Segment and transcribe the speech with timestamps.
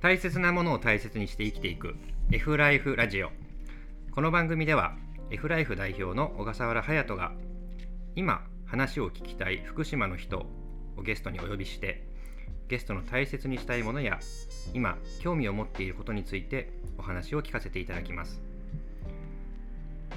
[0.00, 1.94] 大切なものを大切にして生きていく
[2.32, 3.28] F ライフラジオ
[4.12, 4.96] この番組では
[5.30, 7.32] F ライフ代表の小笠原隼人が
[8.16, 10.46] 今話を聞きたい福島の人
[10.96, 12.02] をゲストにお呼びして
[12.68, 14.20] ゲストの大切にしたいものや
[14.72, 18.40] 今興味を持っていることについてお話を聞かせていただきます。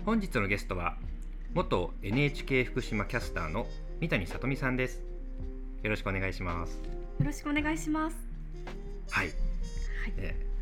[0.05, 0.95] 本日のゲストは
[1.53, 3.67] 元 NHK 福島キャスターの
[3.99, 5.03] 三谷さとみさんです。
[5.81, 6.79] よろしくお願いします。
[7.19, 8.15] よろしくお願いします。
[9.09, 9.29] はい、
[10.03, 10.53] はいえー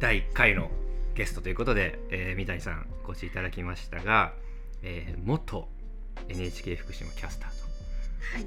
[0.00, 0.70] 第1回の
[1.14, 4.32] ゲストということで、えー三谷さんお越しいただきましたが、
[4.82, 5.68] えー元
[6.30, 8.46] NHK 福島キャスターはい。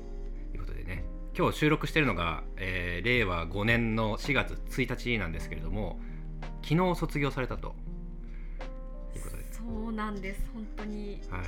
[0.52, 1.04] ということでね
[1.38, 6.00] 今日収録しているのが、えー令和5年の4月1日なんですけれども
[6.64, 7.76] 昨日卒業されたと
[9.16, 10.50] いうことで、そうなんです。
[10.52, 11.44] 本当にはい、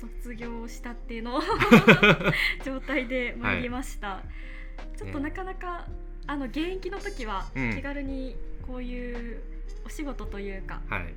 [0.00, 1.40] 卒業したっていうの
[2.64, 4.24] 状態で参りました。
[4.96, 5.86] ちょっとなかなか、
[6.28, 7.74] あの現役の時はうん。
[7.74, 9.40] 気軽にこういう
[9.84, 11.14] お仕事というか、はい、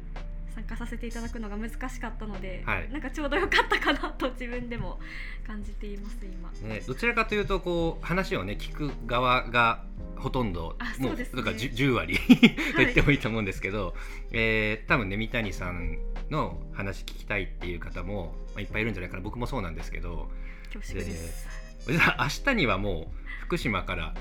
[0.56, 2.90] 参加させていただくのが難しかったので、はい。
[2.90, 5.00] なんかちょうど良かったかなと自分でも
[5.46, 6.70] 感じています今。
[6.70, 9.84] ね、どちらかというとこう話をね聞く側が
[10.18, 11.42] ほとんどあもそうですね。
[11.42, 12.16] だから 10, 10割
[12.72, 13.96] と言ってもいいと思うんですけど、
[14.32, 15.98] えー多分ね三谷さん
[16.30, 19.24] の話聞きたいっていう方も、まあ、いっぱいいるんじゃないかな。
[19.24, 20.32] 僕もそうなんですけど
[20.72, 21.48] 恐縮です。
[21.88, 24.14] 実は明日にはもう福島から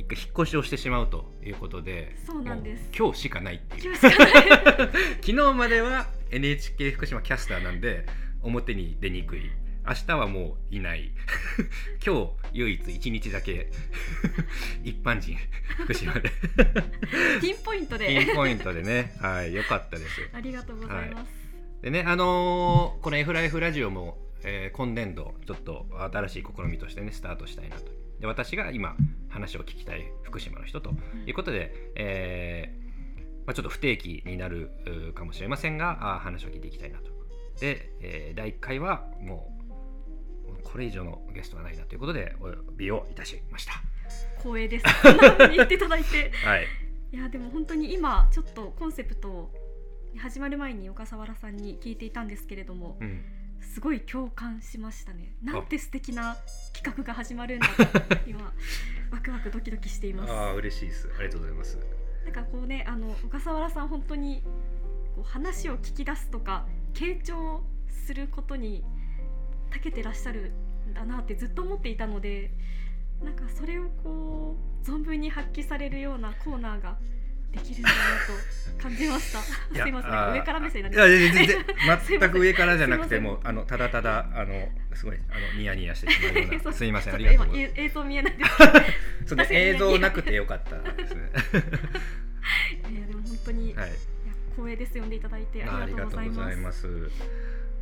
[0.00, 2.90] 一回引っ越しをしてしまうということでそうなんです。
[2.96, 3.84] 今日しかないっていう。
[3.84, 4.44] 今日しかない。
[5.20, 8.06] 昨日までは NHK 福島キャスターなんで
[8.42, 9.50] 表に出にくい。
[9.86, 11.12] 明日はもういない。
[12.04, 13.70] 今日唯一一日だけ
[14.84, 15.36] 一般人
[15.76, 16.30] 福島で。
[17.42, 18.06] ピンポイントで。
[18.24, 19.16] ピンポイントでね。
[19.20, 20.30] はい良かったです。
[20.32, 21.30] ありがとうございます。
[21.82, 28.96] でねあのーこの F ライフラジオも、えー今年度ちょっと新しい試みとしてねスタートしたいなとで私が今
[29.28, 30.90] 話を聞きたい福島の人と
[31.26, 32.80] いうことで、えー
[33.46, 34.70] まあ、ちょっと不定期になる
[35.14, 37.10] かもしれませんが話を聞いていきたいなと。
[37.60, 39.60] で、えー第1回はもう
[40.62, 43.72] これ以上のゲストはないなということでお呼びをいたしました。
[44.38, 44.84] 光栄です。
[45.02, 46.30] そんな風に言っていただいて。
[46.44, 46.66] はい、
[47.12, 49.54] いやでも本当に今ちょっとコンセプトを
[50.18, 53.24] 始まる前に岡沢さんに聞いていたんですけれどもうん、
[53.60, 56.36] すごい共感しましたねなんて素敵な
[56.72, 58.52] 企画が始まるんだと今
[59.10, 61.08] ワクワクドキドキしていますああ嬉しいです。
[61.18, 61.78] ありがとうございます。
[62.24, 64.42] なんかこうねあの小笠原さん本当に
[65.14, 68.84] こう話を聞き出すとか傾聴することに
[69.70, 70.52] 長けてらっしゃる
[70.88, 72.52] んだなってずっと思っていたので
[73.22, 76.98] なんかそれをこう存分に発揮されるようなコーナーが
[77.52, 77.94] できるんだな
[78.26, 79.40] と感じました。
[79.40, 81.64] すいません上から目線なんいですや全然
[82.20, 88.44] 全く上からじゃなくてもうあのただただあのすごいあのニヤニヤしてしまうような すいませんありがとうござい今映像見えないで
[89.26, 89.48] すます。
[89.48, 91.30] そう 映像なくてよかったですね。
[92.90, 93.74] いやでも本当に。
[94.56, 96.86] 光栄です呼んでいただいてあありがとうございます。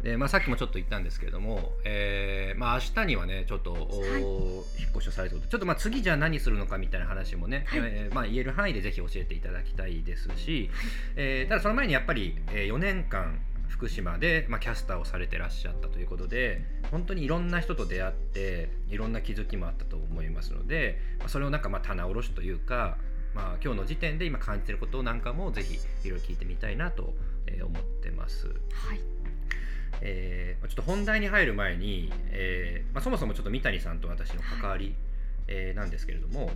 [0.02, 4.22] でまあ、さっきもちょっと言ったんですけれども、えーまあ、明日にはねちょっと、おはい。
[4.22, 5.36] 引っ越しをされると。
[5.36, 7.80] いうことでちょっとまあ次じゃあ何するのかみたいな話もね、はい。
[7.82, 10.70] えーまあ、言える範囲でぜひ教えていただきたいですし、
[11.16, 22.96] えーただその前にやっぱり、え4年間福島で、まあ、キャスターをされてらっしゃったということで本当にいろんな人と出会っていろんな気づきもあったと思いますので、まあ、それをなんかまあ棚卸しというか、
[23.34, 27.14] まあ、今日の時点で今感じてることなんかもぜひいろいろ聞いてみたいなと
[27.46, 28.48] えー思ってます。
[28.48, 29.00] はい
[30.00, 34.94] えーまあちょっと本題に入る前に、えーまあ、そもそもちょっと三谷さんと私の関わり、
[35.46, 36.50] えーなんですけれども、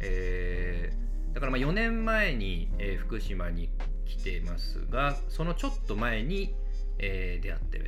[0.00, 3.68] えーだからまあ4年前に、えー福島に
[4.06, 6.54] 来てますがそのちょっと前に、
[6.98, 7.78] えー出会って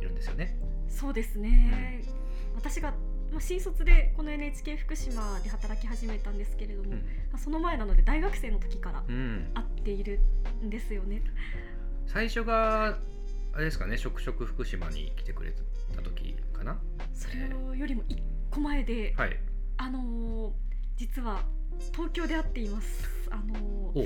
[0.00, 0.56] いるんですよね。
[0.88, 2.02] そうですね、
[2.54, 2.90] 私が、
[3.32, 6.98] まあ、新卒でこの NHK 福島で働き始めたんですけれども、うん。
[6.98, 7.04] ま
[7.34, 9.50] あその前なので大学生の時からうん。
[9.54, 10.20] 会っている
[10.62, 11.22] んですよね。
[12.06, 12.98] 最初が
[13.54, 15.52] あれですかね「食食福島」に来てくれ
[15.94, 16.80] た時かな？
[17.14, 19.38] それよりも一個前で、はい。
[19.76, 20.52] あのー
[20.96, 21.44] 実は
[21.92, 23.28] 東京で会っています。
[23.30, 24.02] あのー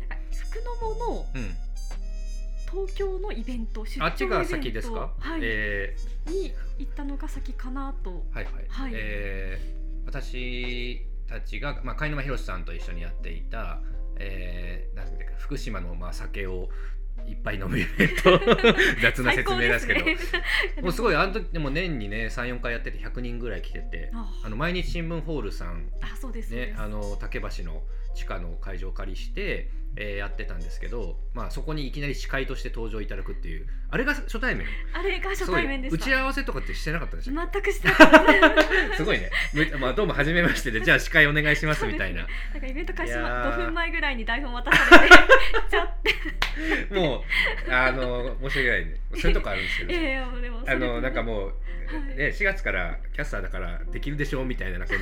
[0.00, 1.54] なんか福のものうん。
[2.70, 5.40] 東京のイベント出張あっちがイベント先ですか、はい。
[5.42, 6.30] えー。
[6.30, 8.24] に行ったのが先かなと。
[8.32, 8.92] はいはい、はい。
[8.94, 13.80] えー私たちが、まあ、貝沼博さんと一緒にやっていた、
[14.18, 16.68] えーなんていうか福島のまあ酒を
[17.26, 18.40] いっぱい飲むイベント
[19.00, 20.04] 雑な説明ですけど。
[20.04, 20.16] ね。
[20.82, 24.10] もうすごいあの時でも年にね34回やってて100人ぐらい来てて。
[24.14, 24.30] あ。
[24.44, 26.54] あの毎日新聞ホールさんあそうです。
[26.54, 27.82] ねあの竹橋の
[28.14, 34.66] 地下の会場をお借りして、えーやってたんですけど、まあ、そこにいきなり司会として登場いただくっていうあれが初対面？
[34.94, 38.96] あれが初対面です打ち合わせとかってしてなかったでしょ全くしてなかった。
[38.96, 42.26] すごいね、むまあ、どうも初めましてで じゃあ司会お願いしますみたいな。
[42.52, 43.52] なんかイベント開始いやー。
[43.52, 45.14] 5分前ぐらいに台本渡されて
[45.70, 46.12] ちゃって
[46.94, 47.22] も
[47.68, 48.96] うあの申し訳ないね。
[49.14, 51.52] そういうとこあるんですけどいやいやもうでもあのなんかもう、は
[52.14, 52.16] い。
[52.16, 55.00] ね、4月からキャスターだからできるでしょうみたいなこの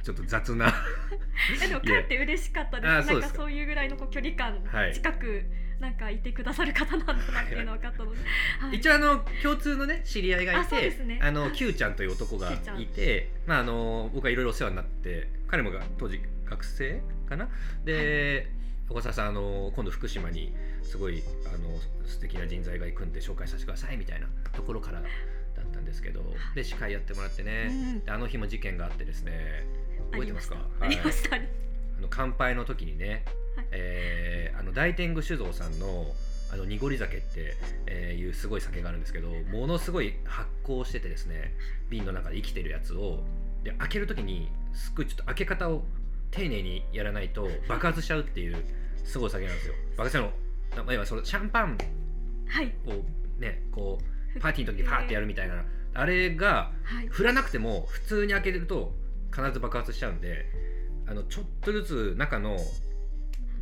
[0.00, 0.68] ちょっと雑な。
[0.68, 3.12] いやでも帰って嬉しかったです。
[3.12, 4.94] なんかそういうぐらいのこう距離感はい。
[4.94, 5.44] 近く
[5.80, 8.18] なんかいてくださる方なんだなっていうの分かったので、
[8.58, 8.76] はい。
[8.76, 17.48] 一応あの共通のね知り合いがいてあの Q ちゃんという男がいてまああの僕がいろいろお世話になって彼もが当時学生かな？
[17.84, 18.50] で、
[18.88, 25.06] 小笠さんあの今度福島にすごいあの素敵な人材が行くんで紹介させてくださいみたいなところからだ
[25.62, 29.64] ったんですけどで司会やってもらってね、あの日も事件があってですね。
[30.10, 30.56] 覚えてますか？
[30.80, 31.36] ありました。
[31.36, 31.58] ありました。
[31.60, 31.67] ね
[31.98, 33.24] あの乾杯の時にね、
[33.56, 33.66] はい。
[33.72, 36.06] えーあの大天狗酒造さんの
[36.52, 37.54] あの濁り酒って、
[37.86, 41.54] えーいうすごい酒があるんですけどものすごい発酵しててですね
[41.90, 43.22] 瓶の中で生きてるやつを
[43.62, 45.84] で開ける時にすっごいちょっと開け方を
[46.30, 48.56] 丁寧にやらないと爆発しちゃうっていう
[49.04, 49.74] すごい酒なんですよ。
[49.96, 50.20] 爆発した
[50.76, 51.78] のまあ要はそのシャンパン
[52.48, 52.72] はい。
[52.86, 52.92] を
[53.40, 53.98] ねこ
[54.36, 55.64] うパーティーの時にパーってやるみたいな。
[55.94, 57.08] あれがはい。
[57.08, 58.92] 振らなくても普通に開けてると
[59.34, 60.46] 必ず爆発しちゃうんで
[61.08, 62.56] あのちょっとずつ中の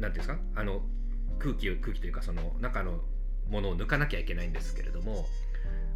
[0.00, 0.38] なんていうんですか？
[0.56, 0.82] あの
[1.38, 3.00] 空気を空気というかその中の
[3.48, 5.26] ものを抜かなきゃいけないんですけれども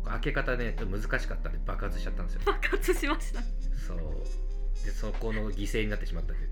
[0.05, 3.41] 開け方ね難しかったんで爆発しちゃったんですよ爆発しました。
[3.87, 3.99] そう。
[4.85, 6.49] でそこの犠牲になってしまったんで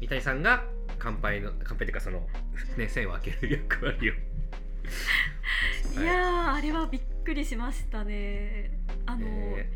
[0.00, 0.64] 三谷さんが
[0.98, 2.26] 乾杯の乾杯っていうかその
[2.76, 4.14] ね線を開ける役割を。
[6.00, 8.78] いやーあれはびっくりしましたね。
[9.06, 9.70] あの、え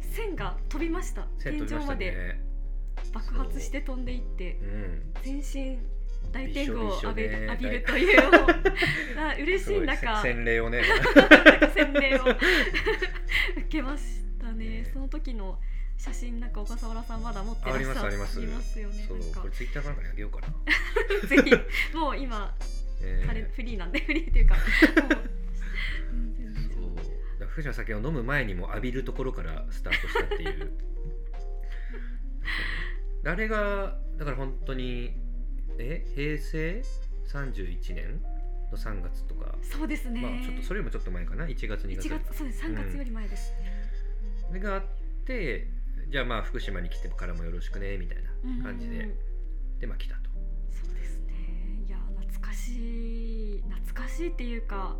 [0.00, 1.26] 線が飛びました。
[1.38, 2.10] 天井まで。
[2.12, 2.46] ね
[3.12, 5.12] 爆発して飛んでいってうん。
[5.22, 5.78] 全身
[6.32, 8.20] 大天狗を浴びる浴びるという。
[9.18, 10.82] あ嬉しい中洗礼をね。
[11.74, 12.24] 洗礼を。
[13.56, 14.84] 受けましたね。
[14.92, 15.58] その時の
[15.96, 18.80] 写真なんか小笠原さんまだ持ってらっしゃありますあります。
[18.80, 19.04] よね。
[19.08, 21.96] そうこれツイッターかなんかにあげようかな、ぜひ。
[21.96, 22.54] もう今
[23.02, 24.54] えーあれフリーなんでフリーっていうか。
[24.56, 24.64] もう。
[26.12, 26.52] 全然。
[26.54, 26.92] 大丈そう。
[26.92, 27.10] 夫だか
[27.40, 30.72] ら福島酒を飲む前にも浴びるところからスタートしたっていう
[33.28, 35.16] あれがだから本当に
[35.78, 36.82] え平成
[37.26, 38.20] 31年
[38.70, 41.44] の3月とか、そうですね、まあちょっとそれよりもちょっと前かな。
[41.44, 42.64] 1月2 1月月そうです。
[42.64, 43.82] 3月より前ですね、
[44.48, 44.82] それがあっ
[45.24, 45.68] て
[46.08, 49.14] じゃあまあ福島に来てからもよろしくねみたいな感じで、うん
[49.80, 50.30] でまあ来たと。
[50.70, 51.34] そうですね。
[51.86, 53.62] いや懐かしい。
[53.68, 54.96] 懐かしいっていうか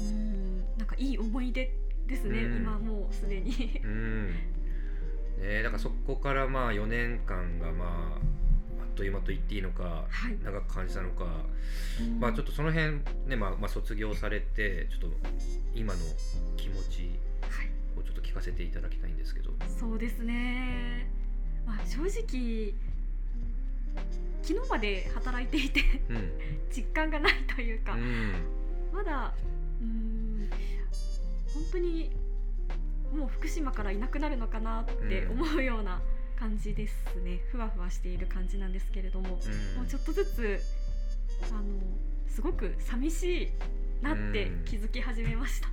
[0.00, 1.74] うんなんかいい思い出
[2.06, 2.56] ですね、うん。
[2.56, 3.80] 今もうすでに。
[3.84, 4.34] うん
[5.42, 7.88] ねだからそこからまあ4年間がまあ
[8.80, 11.24] あっという間と言っていいのかはい、長く感じたのか、
[12.00, 12.20] うん。
[12.20, 15.16] まあちょっとその辺ね、まあ、まあ卒業されてちょっと
[15.74, 16.00] 今の
[16.56, 17.18] 気持ち
[17.50, 17.70] はい。
[17.98, 19.50] をちょっと聞かせていただきたいんですけど。
[19.78, 21.10] そうですね、
[21.66, 22.74] まあ、正直
[24.42, 26.32] 昨日まで働いていてうん。
[26.70, 28.32] 実感がないというか、うん。
[28.92, 29.34] まだ
[29.80, 30.50] うーん
[31.52, 32.10] 本当に
[33.12, 35.40] もう福島からいなくなるのかなってうん。
[35.42, 36.00] 思うような
[36.36, 39.76] 感じですね、ふわふわしている感じなんですけれども、うん。
[39.76, 40.60] もうちょっとずつ
[41.50, 41.62] あの
[42.26, 43.48] すごく寂しい
[44.02, 44.64] なってうん。
[44.64, 45.68] 気づき始めました。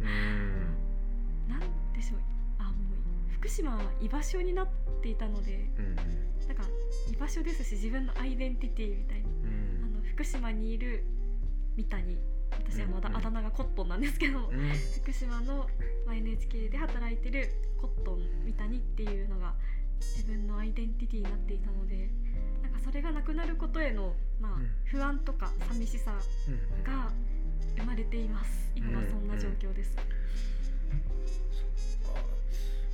[0.00, 1.48] うん。
[1.48, 1.60] なん
[1.92, 2.20] でしょう。
[2.58, 4.68] あもう福島は居場所になっ
[5.02, 5.96] ていたのでうん。
[5.96, 6.64] なんか
[7.10, 9.26] 居場所ですし自分のアイデンティティみたいな。
[9.26, 9.94] うん。
[9.94, 11.02] あの福島にいる
[11.76, 12.16] 三谷
[12.50, 14.72] 私あの、うんうんあだ名がコットンなんですけど、うん。
[15.02, 15.68] 福島の
[16.06, 17.50] まあ NHK で働いてる
[17.80, 19.54] コットン三谷っていうのが
[20.00, 22.10] 自分のアイデンティティになっていたので
[22.62, 24.70] なんかそれがなくなることへの、まあうん。
[24.84, 26.12] 不安とか寂しさ
[26.48, 27.10] うんが
[27.76, 28.70] 生まれています。
[28.74, 29.94] 今はそんな状況です。
[32.04, 32.20] そっか。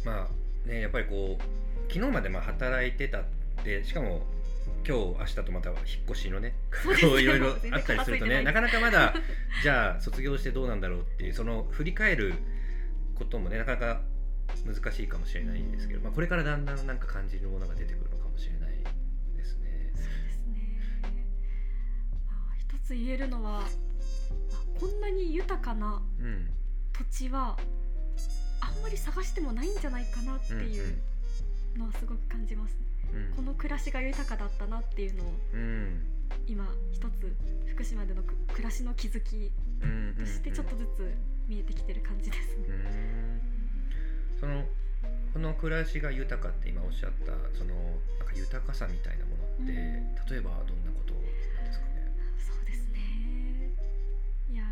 [0.05, 3.25] まあねやっぱりこう昨日までまあ働いてたっ
[3.65, 4.23] てしかも
[4.87, 5.79] 今日明日とまた引っ
[6.11, 6.55] 越しのね
[6.85, 9.15] こういろいろあったりするとねなかなかまだ
[9.63, 12.35] じゃあ卒業してどうなんだろうっていうその振り返る
[13.15, 14.01] こともねなかなか
[14.67, 18.71] 難しいかもしれないですけど、まあ、これからだんだんなんか感じるものが出てくるのかもしれない
[19.37, 19.93] ですね。
[19.95, 21.03] そうですね。
[22.27, 23.69] まあ、一つ言えるのは、あ
[24.79, 26.51] こんなに豊かなうん
[26.93, 27.57] 土地は
[28.61, 30.99] あんまり探してもないんじゃないかなっていう
[31.77, 32.92] のはすごく感じます、うん
[33.37, 36.07] この暮らしが豊かだったなっていうのをうん。
[36.47, 37.37] 今一つ
[37.69, 39.53] 福島でのく暮らしの気づき
[39.83, 41.15] うんとしてちょっとずつ
[41.47, 42.57] 見えてきてる感じです。
[42.57, 42.65] ね。
[42.69, 44.41] うん。
[44.41, 44.65] その
[45.33, 47.75] この暮らしが豊かって今おっしゃったその
[48.19, 50.15] なんか豊かさみたいなものって、うん。
[50.31, 52.13] 例えばどんなことなんですかね？
[52.39, 53.71] そうですね。
[54.51, 54.65] いや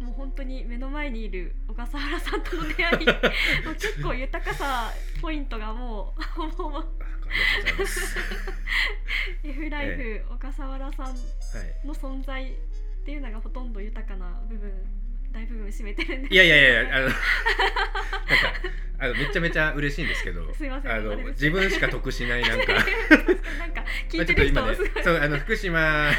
[0.00, 3.06] ーもう本当に目の前にいる小笠原さんとの出会い。
[3.66, 6.22] もう結構豊かさポイントがもう
[7.32, 8.16] りがとうございます。
[9.44, 11.86] F ライフ、え小笠原さんはい。
[11.86, 12.54] の存在っ
[13.04, 14.70] ていうのがほとんど豊かな部分
[15.32, 17.16] 大部分占めてるんですいやいやいやあのなんか
[19.00, 22.72] あのめちゃめちゃ嬉しいいんですけど、すいませんあの自分しか得しないなんか。
[23.58, 26.10] なんか聞いてる人まあちょっと今ねもすごい、そうあの福島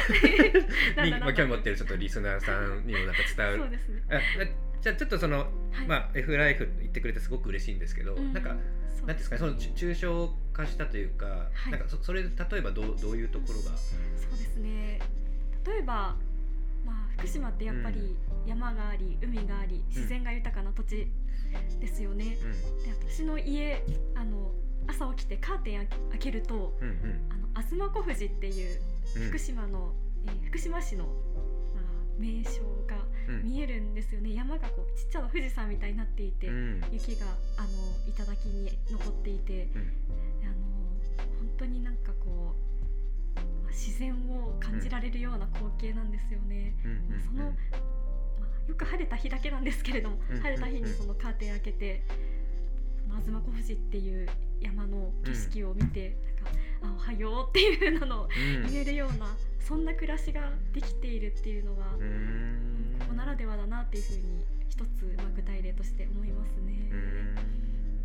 [1.04, 5.86] に まあ興味持ってるちょっとリスナーさんにもなんか伝わるそうですねあじゃあちょっとその、はい。
[5.86, 8.32] まあ F ライフ言ってくれてすごく嬉しいんですけど、うん。
[8.32, 11.72] なんかそうなんていうんですかねそのち抽象化したというか、はい。
[11.72, 13.96] なんかそそれ例えばどうどういうところが、そ
[14.34, 15.00] うですね。
[15.66, 16.16] 例えば、
[16.84, 21.10] まあ、福島ってやっぱり山があり海があり自然が豊かな土地
[21.78, 22.38] ですよね。
[22.40, 23.84] うで私の家
[24.14, 24.52] あの
[24.86, 27.28] 朝起きてカーテン開けるとんうん。
[27.28, 28.80] あの東小富士っていう
[29.16, 29.22] うん。
[29.28, 29.92] 福島の、
[30.26, 31.14] えー福島市の、まあ、
[32.20, 32.96] 名称が
[33.28, 33.42] うん。
[33.44, 34.34] 見えるんですよね。
[34.34, 36.84] 山がこうちっちゃな富士山みたいになっていて、うん。
[36.92, 37.68] 雪があの
[38.06, 39.80] 頂に残っていて、うん。
[40.42, 40.54] あの
[41.38, 42.54] 本当になんかこ
[43.36, 46.74] う、まあ自然を感じられるような光景なんですよね。
[46.84, 46.90] うん。
[46.90, 47.14] うん。
[47.14, 47.20] うん。
[47.20, 47.50] そのま
[48.46, 50.40] あ、よく晴れた日だけなんですけれども、うん。
[50.40, 52.02] 晴れた日にそのカーテン開けて、
[53.02, 54.28] その東小富士っていう
[54.60, 56.16] 山の景色を見て、
[56.82, 58.26] あおはようっていうののう
[58.66, 58.70] ん。
[58.70, 59.26] 言えるような、
[59.60, 61.98] そんな暮らしができているっていうのは、う
[63.00, 66.72] ここならではだなっていうふうに一つ、まあ、具体例として思いますね。
[66.72, 67.34] ん。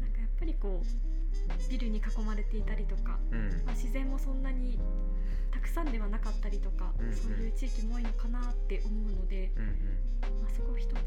[0.01, 3.50] なんかやっぱりこうビルに囲まれていたりとか、うん。
[3.65, 4.79] まあ、自然もそんなに
[5.51, 7.13] たくさんではなかったりとか、うんうん。
[7.13, 9.70] そういう地域も多いのかなって思うので、うんうん。
[10.41, 11.05] まあ、そこを一つ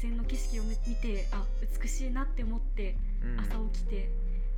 [0.00, 1.44] う自然の景色を見見てあ
[1.82, 3.38] 美しいなって思ってうん。
[3.38, 4.08] 朝起きて、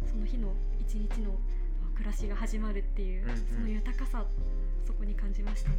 [0.08, 1.36] その日の一日の
[1.84, 3.36] あ暮らしが始まるっていう、うんうん。
[3.36, 4.24] その豊かさ
[4.86, 5.76] そこに感じましたね、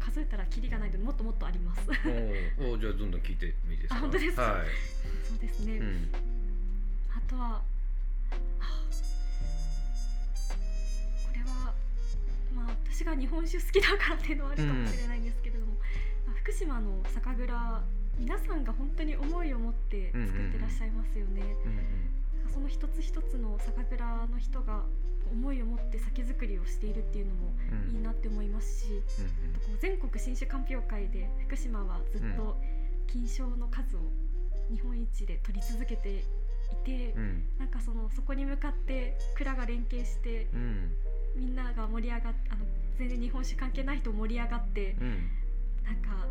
[0.00, 1.82] 数えたらキリがないのでもっともっとあります。
[1.88, 2.70] おー。
[2.72, 3.96] おーじゃあどんどん聞いてもいいですか？
[3.96, 4.42] あ本当ですか？
[4.42, 4.66] はい。
[5.28, 6.08] そうですね、うん。
[7.10, 7.62] あとは
[8.60, 8.82] あ
[11.28, 11.74] これは
[12.54, 15.55] まあ私が日本酒好きだからっていうのはあるかもしれないんですけれど
[16.46, 17.82] 福島の酒蔵
[18.20, 21.42] 皆さんが本当に思いを持って作ってらっしゃいますよね。
[22.54, 24.84] その一つ一つの酒蔵の人が
[25.28, 27.52] 思いを持って酒造りをしているっていうのも
[27.92, 29.26] いいなって思いますし、うん
[29.58, 32.56] こう全国新酒鑑評会で福島はずっと
[33.08, 34.02] 金賞の数を
[34.70, 36.22] 日本一で取り続けてい
[36.84, 37.42] て、うんうん。
[37.58, 40.92] なんかそのそこに向かって蔵が連携してうん。
[41.34, 42.64] みんなが盛り上がっあの
[42.96, 45.28] 全然日本酒関係ない人盛り上がってうん
[45.86, 46.26] なんか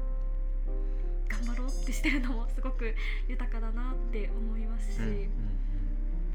[1.29, 2.93] 頑張ろうってしてるのもすごく
[3.27, 5.15] 豊かだなって思いますし、うん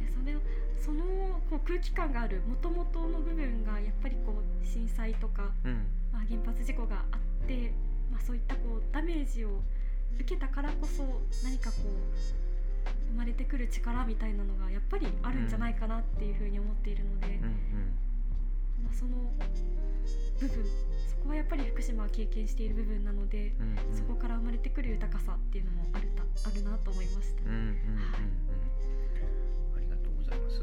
[0.01, 0.41] でそれを
[0.81, 1.05] その
[1.51, 5.87] こう空気感がある元々の部分がやっぱりこう震災とか、うん。
[6.13, 7.73] まあ、原発事故があって、
[8.11, 9.61] まあ、そういったこうダメージを
[10.17, 11.05] 受けたからこそ
[11.45, 18.10] 何かこう生まれてくる力みたいなのがやっぱりあるんじゃないかなっていうふうに思っているので、うんうん
[18.83, 19.33] まあ、その
[20.41, 20.65] 部分
[21.09, 27.43] そこはやっぱり福島は経験している部分なので、うんうんそこから生まれてくる豊かさっていうのもあるたあるなと思いました。
[27.43, 27.75] うんうんうんうん
[29.77, 30.63] ありがとうございます。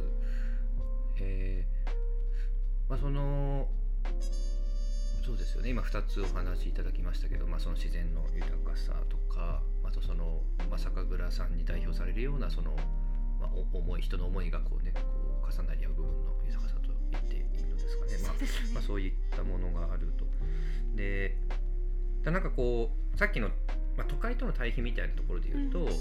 [1.20, 3.68] えー、まあその
[5.28, 12.72] そうですよね今2つお話しいただきましたけど、まあ、その自然の豊かさとかあとその、まあ、酒蔵さんに代表されるようなその、
[13.38, 15.02] まあ、お思い人の思いがこうねこ
[15.46, 16.77] う重なり合う部分の豊かさと
[17.12, 18.18] 言っていいのですかね。
[18.24, 20.26] まあねまあ、そういったものがあると。
[20.96, 21.38] で
[22.24, 23.50] だなんかこうさっきの、
[23.96, 25.94] まあ、都会との対比みたいなところで言うと、うんま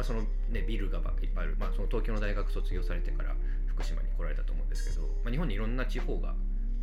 [0.00, 3.34] あそのね、ビルがばいっぱいある、まあ、その東京の大学卒業されてから
[3.66, 6.34] 福島に来られたと思うんですけど、まあ、日本にいろんな地方が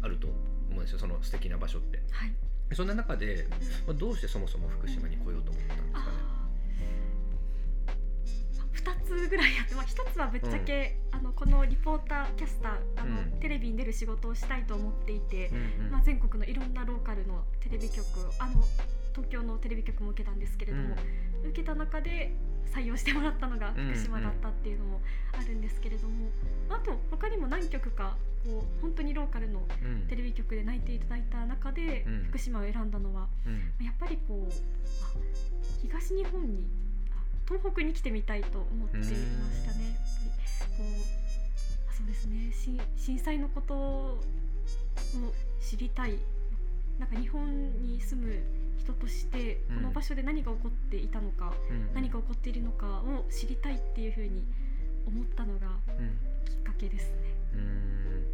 [0.01, 0.35] あると思
[0.71, 2.01] うんですよその素敵な場所って。
[2.11, 2.31] はい
[2.73, 3.47] そんな中で、
[3.85, 6.05] まあ、どうしてそもそも福島に来ようと思ったんですかね。
[9.11, 13.39] あー2つぐらいあって、まあ、1つはぶっちゃけ、あのこのリポーターキャスターあの、うん。
[13.39, 15.91] テレビに出る仕事をしたいと思っていて、うんうん。
[15.91, 18.05] まあ、全国のいろんなローカルのテレビ局
[18.39, 18.63] あの
[19.13, 20.95] 東京のテレビ局も受けたんですけれども、
[21.43, 22.33] 受けた中で
[22.73, 25.01] 採用してもらったのが福島だったっていうのも
[25.37, 26.29] あるんですけれども、
[26.69, 28.15] あと他にも何局か
[28.45, 30.07] こう本当にローカルのうん。
[30.07, 32.23] テレビ局で泣いていただいた中で、うん。
[32.29, 33.85] 福島を選んだのはうん。
[33.85, 34.53] やっぱりこう
[35.03, 35.11] あ
[35.81, 36.90] 東日本にあ
[37.59, 39.17] 東北に来てみたいと思っていましたね。
[39.85, 40.83] やっぱりこ
[41.91, 44.23] うそうですねし震災のことを
[45.59, 46.17] 知りたい
[46.99, 48.39] なんか日本に住む
[48.77, 54.45] 人としてうんこの場所で何が起こっていたのか、うん何が起こっているのかを知りたいっていうふうに
[55.05, 55.67] 思ったのが
[55.99, 57.17] うんきっかけですね。
[57.53, 58.25] うーん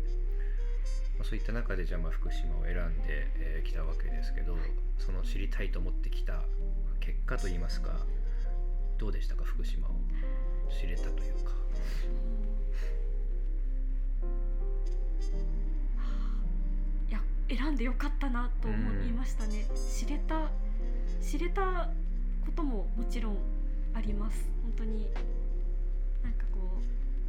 [1.17, 4.55] まあそういった中でじゃあまあ福島を選んでき、えー来たわけですけど
[4.99, 6.41] その知りたいと思ってきた
[6.99, 8.05] 結果といいますか
[8.97, 9.43] どうでしたか？
[9.43, 9.91] 福島を
[10.69, 11.51] 知れたというか。
[17.09, 19.65] いや選んでよかったなと思いましたね、
[19.97, 20.49] 知れた
[21.21, 21.89] 知れた
[22.45, 23.37] ことももちろん
[23.93, 24.45] あります。
[24.63, 25.07] 本当に
[26.23, 26.59] なんかこ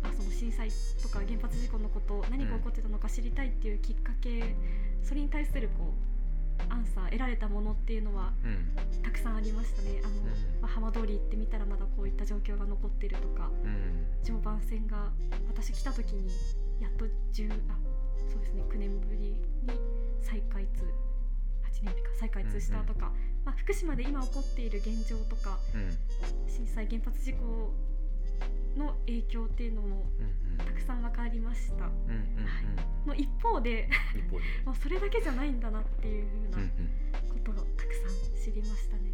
[0.03, 0.71] うあその震災
[1.03, 4.55] とか原発事故のこと何が起こってたのか知りたいっていうきっかけ、
[5.03, 5.93] それに対するこう
[6.69, 9.03] アンサー得られたものっていうのはうん。
[9.03, 10.01] たくさんありましたね。
[10.05, 10.17] あの、ん。
[10.61, 14.07] まあ、浜通り行ってみたらまだこういった状況が残ってるとかうん。
[14.23, 15.11] 常磐線が
[15.49, 16.31] 私来た時に
[16.81, 17.77] やっと10あ
[18.31, 19.41] そうですね9年ぶりに
[20.23, 23.13] 再開通8年ぶりか再開通したとか、
[23.45, 25.91] まあ、福島で今起こっている現状とかうん。
[26.49, 27.73] 震災原発事故
[28.77, 31.91] の影響っていうのもうんたくさん分かりました。
[33.07, 34.21] の一方でうん。
[34.21, 34.45] 一方で。
[34.65, 36.69] もうそれだけじゃないんだなっていうふうなん
[37.45, 39.13] ことをたくさん知りましたね、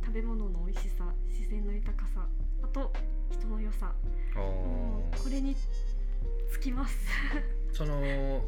[0.00, 2.26] 食べ物の美味しさ自然の豊かさ
[2.62, 2.92] あと
[3.30, 3.94] 人の良さ。
[4.34, 5.54] うんもうこれに
[6.50, 7.06] つきます。
[7.72, 8.44] その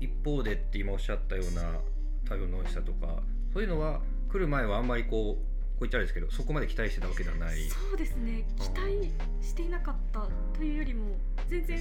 [0.00, 1.80] い一方でって今おっしゃったような
[2.24, 5.51] 食べ物の美味しさとかそういうのは来る前はあんまりこう
[5.82, 7.58] こう言ったらですけどそこまで期待してたわけではない。
[7.68, 8.44] そうですね。
[8.60, 9.10] 期待
[9.42, 11.16] していなかったというよりも
[11.48, 11.80] 全然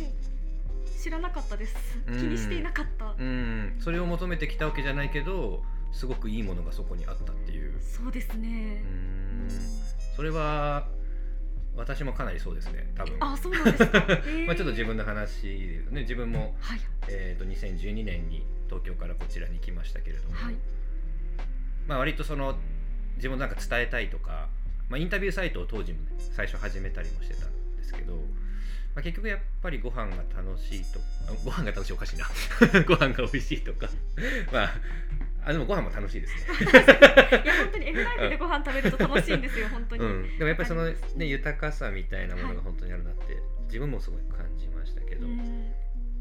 [0.99, 1.75] 知らなかったです。
[2.07, 2.29] 気うん。
[2.31, 7.79] にしていなかった、うん、それを求めてきたわけじゃないけどすごくいいものがそこにあったっていう。
[7.79, 8.83] そうですね。
[8.83, 9.47] う、ん。
[10.15, 10.87] それは
[11.75, 12.91] 私もかなりそうですね。
[12.95, 13.17] 多分。
[13.19, 14.45] あそうなんですか、 えー。
[14.47, 16.01] まあちょっと自分の話でね。
[16.01, 16.79] 自分も、はい。
[17.07, 20.55] えー、と2012年に東京からこちらに来ましたけれども、はい。
[21.87, 22.57] まあ割とその
[23.21, 24.47] 自分のなんか伝えたいとか、
[24.89, 28.19] まあ、インタビューサイトを当時もね最初始めたりもしてたんですけど、ま
[28.97, 32.25] あ、結局やっぱりご飯が楽しいとあご飯が楽しいおかしいな。
[32.89, 33.87] ご飯が美味しいとか。
[34.51, 34.73] まあ
[35.43, 36.71] あでもご飯も楽しいですね。
[37.43, 45.71] いや本当に F ライフでご飯食べると楽しいんですよ本当に、うん、でもやっぱりその、ね、豊かさみたいなものはいが本当にあるなって、自分もすごい感じましたけど、うん。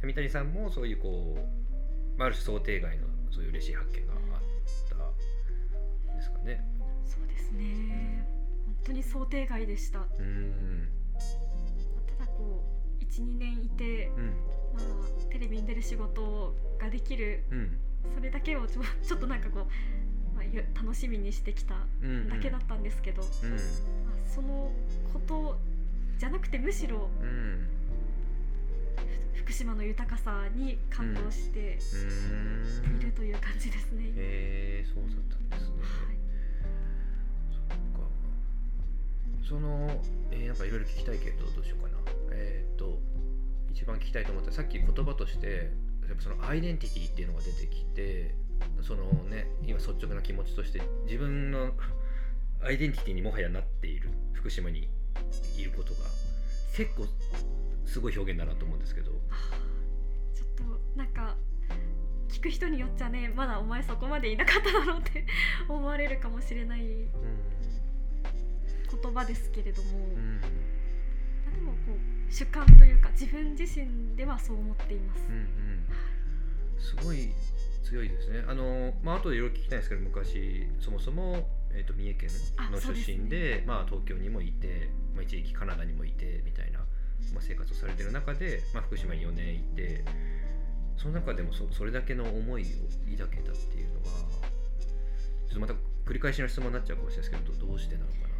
[0.03, 6.65] 三谷さんもそういうこう、まあ、ある種想定外のそういう嬉しい発見があったんですかね。
[7.11, 8.25] そうですね。
[8.67, 9.99] 本当に想定外でした。
[10.01, 10.89] たうん。
[12.19, 12.63] だこ
[13.01, 14.27] う12年いて、うん。
[14.27, 17.79] まあ、テレビに出る仕事ができるうん。
[18.15, 23.51] それだけをちょ ちょっとなんかこう、まあ、ゆ楽しみにしてきたうんだけだったんですけど、うん。
[23.51, 23.59] まあ
[24.27, 24.73] その
[25.13, 25.59] こと
[26.19, 27.11] じゃなくてむしろ
[29.35, 31.79] 福島の豊かさに感動して
[32.87, 32.97] うん。
[33.01, 34.05] いるという感じですね。
[34.05, 35.77] へえそうだったんですね。
[35.83, 36.17] はい
[39.49, 40.01] その、
[40.31, 41.99] えーなんかいろいろ聞きたいけどどうしようかな。
[42.33, 42.99] えっ、と
[43.71, 45.71] 一番聞きたいと思ったさっき言葉として
[46.09, 48.35] やっぱそのアイデンティティっていうのが出てきて
[48.83, 51.73] そのね今率直な気持ちとして自分の
[52.63, 54.89] アイデンティティにもはやなっている福島に
[55.57, 56.01] いることが
[56.77, 57.07] 結構
[57.87, 59.11] すごい表現だなと思うんですけど。
[60.35, 61.37] ちょっとなんか
[62.29, 65.27] 聞く人によっちゃねまだお前そこまでいなかっただろうって
[65.69, 67.09] 思われるかもしれない
[69.03, 75.27] 言葉ですけれども、うんでもこう主観というか自分自身ではそう思っています。
[75.29, 75.51] うんうん
[76.81, 77.31] すごい
[77.85, 78.45] 強いですね。
[78.49, 82.31] あのまあ後でいろいろ聞きたいんですけど昔そもそも、えー、と三重県
[82.73, 86.87] の出身ででまあ、東京にもいて、まあ、一時期カナダにもいてみたいな、ま
[87.39, 90.05] あ、生活をされてる中で、まあ、福島に4年いて
[90.97, 92.67] その中でもそそれだけの思いを
[93.19, 94.41] 抱けたっていうのは
[95.49, 95.75] ちょっとまた
[96.07, 98.40] 繰り返しの質問になっちゃうかもしれないですけどどどうしてなのかな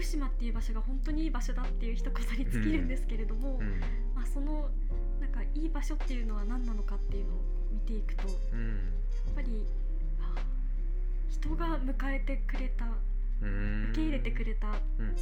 [0.00, 3.80] 福島っていう場所が本当にいい場所だっていう一言に尽きるんですけれども、うん。
[4.14, 4.70] まあ、その
[5.20, 8.80] なんかいい場所っていうのは何なのかっていうのを見ていくとやっうん
[9.34, 9.66] ぱり
[10.20, 10.34] あ
[11.28, 12.86] 人が迎えてくれた
[13.42, 13.88] うん。
[13.90, 15.14] 受け入れてくれたっうんうん。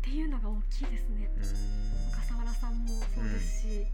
[0.00, 1.28] ていうのが大きいですね。
[2.14, 3.86] 笠原さんもそうですし、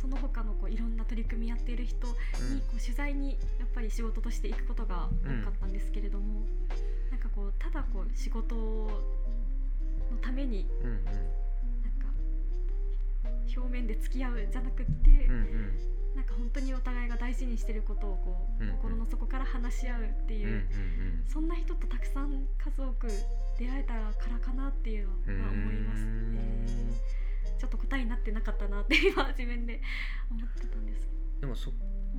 [0.00, 2.54] その他のこういろんな取り組みやっている人うん。
[2.56, 6.42] にこう取材にやっぱり仕事として行くことが多かったんですけれども、
[7.10, 8.88] なんかこうただこう仕事の
[10.20, 11.04] ためにうんうん。
[11.04, 11.14] なん
[11.98, 12.06] か
[13.56, 15.72] 表面で付き合うじゃなくって、うんうん。
[16.16, 18.76] なんか本当にお互いが大事にしてることをこう、うんうん。
[18.76, 20.66] 心の底から話し合うっていう、うんうん
[21.30, 23.06] そんな人とたくさん数多く
[23.56, 26.66] 出会えたからかなっていうのうんは思いますね。
[27.60, 29.82] ちょっと答えになってなかったなって 今自分で
[30.30, 31.10] 思ってたんです。
[31.40, 31.70] でもそ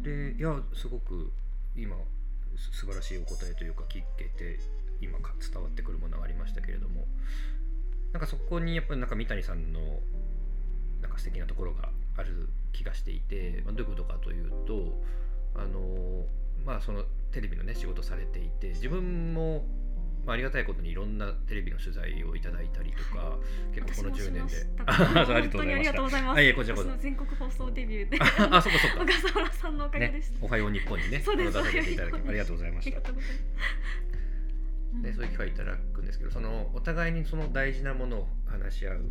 [0.04, 1.32] れいやすごく
[1.76, 1.98] 今
[2.56, 4.60] す素晴らしいお答えというか聞けて
[5.02, 7.08] 今か伝わってくるものがありましたけれども
[8.14, 10.00] なんかそこにやっぱりなんか三谷さんの
[11.02, 15.02] なんか素敵なところがある気がしていて、まあ、どういうことかというと
[15.56, 16.26] あの
[16.64, 19.66] まあそのテレビのね仕事されていて自分も、
[20.26, 23.38] まあ、ありがたいことにいろんなテレビの取材をいただいたりとか、
[23.74, 26.38] 結構この10年であそうありがとうございました本当にありがとうございます。
[26.38, 30.34] あいえこちらこそ全国放送デビューで ああそこそこ小笠原さんのおかげでした。
[30.34, 32.98] ね、おはよう日本にね、そうです出させていただきありがとうございました。
[32.98, 35.02] がとうございます。
[35.02, 39.06] ね、そういう機会いただくんですけど、そのお互いにその大事なものを話し合う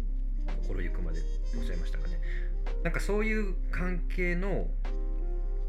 [0.62, 1.20] 心ゆくまで
[1.56, 2.20] おっしゃいましたかね。
[2.84, 4.68] なんかそういう関係の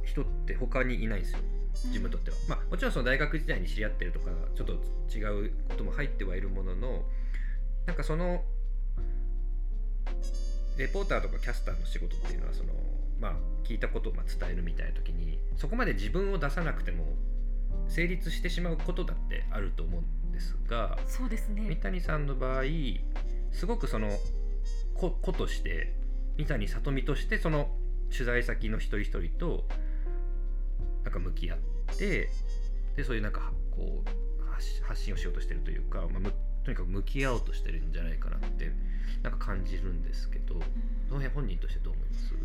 [0.03, 1.39] 人って他にいないんですよ。
[1.85, 2.37] 自分にとっては。
[2.47, 4.73] まあもちろんその大学時代に知り合ってるとかちょっと
[5.15, 7.03] 違うことも入ってはいるものの、
[7.85, 8.43] なんかその
[10.77, 12.73] レポーターとかキャスターの仕事っていうのはその
[13.19, 17.05] まあ聞いたことをまあ伝えるみたいな時にそこまで自分を出さなくても
[17.87, 21.75] 成立してしまうことだってあると思うんですがそうです三ね。
[21.75, 22.63] 谷さんの場合
[23.51, 24.09] すごくその
[24.95, 25.93] 子子として
[26.37, 27.69] 三谷里美としてその
[28.11, 29.65] 取材先の一人一人と
[31.03, 31.57] なんか向き合っ
[31.97, 32.29] て
[32.95, 34.09] でそういうなんかこう
[34.83, 36.33] 発信をしようとしてるというか、まあ、む
[36.63, 38.71] とにかく向き合おうとしてるんじゃないかなって
[39.23, 40.55] なんか感じるんですけど
[41.07, 42.35] その辺本人としてどう思います？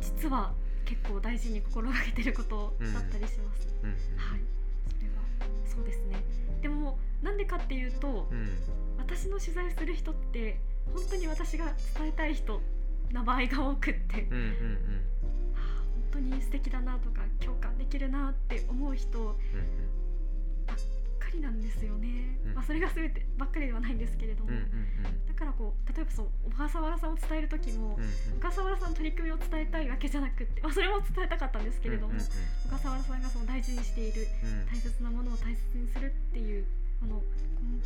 [0.00, 0.52] 実は
[0.84, 3.68] 結構大事に心がけてることだったりします。
[3.82, 3.90] うん。
[3.90, 3.94] は
[4.36, 4.40] い、
[4.96, 5.22] それは
[5.66, 6.22] そうですね。
[6.62, 8.48] でもなんでかっていうと、うん。
[8.98, 10.60] 私の取材する人って
[10.94, 11.66] 本当に私が
[11.98, 12.60] 伝えたい人
[13.12, 15.00] な場合が多くって、うんうんうん。
[16.12, 19.18] 本当に素敵だなとか共感できるなって思う人
[20.66, 20.76] ばっ
[21.18, 22.38] かりなんですよね。
[22.44, 24.64] うんまあそれが全てばっかりではないんですけれども、うんうんう
[25.08, 25.26] ん。
[25.26, 28.10] だからこう例えばそう小笠原さんを伝える時も、うんうん。
[28.38, 34.66] 小笠原さんの取り組みを伝えたいわけじゃなくって、まあ、それも伝えたかったんですけれども、うんうん小笠原さんがその大事にしているうん。
[34.66, 36.64] 大切なものを大切にするっていう
[37.02, 37.22] あの